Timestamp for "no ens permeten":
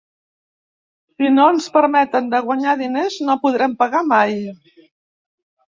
1.33-2.33